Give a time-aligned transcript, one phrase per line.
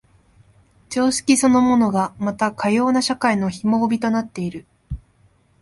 [0.89, 4.65] 常識そのものがまたかような社会の紐帯となっている。